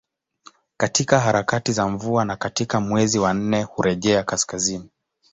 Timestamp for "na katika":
2.25-2.79